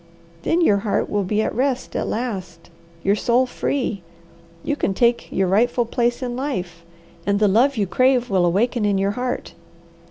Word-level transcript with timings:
Then 0.41 0.61
your 0.61 0.77
heart 0.77 1.11
will 1.11 1.23
be 1.23 1.43
at 1.43 1.53
rest 1.53 1.95
at 1.95 2.07
last, 2.07 2.71
your 3.03 3.15
soul 3.15 3.45
free, 3.45 4.01
you 4.63 4.75
can 4.75 4.95
take 4.95 5.31
your 5.31 5.47
rightful 5.47 5.85
place 5.85 6.23
in 6.23 6.35
life, 6.35 6.83
and 7.23 7.37
the 7.37 7.47
love 7.47 7.77
you 7.77 7.85
crave 7.85 8.27
will 8.27 8.43
awaken 8.47 8.83
in 8.83 8.97
your 8.97 9.11
heart. 9.11 9.53